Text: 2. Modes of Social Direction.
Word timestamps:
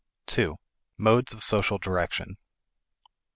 2. 0.25 0.55
Modes 0.97 1.31
of 1.31 1.43
Social 1.43 1.77
Direction. 1.77 2.37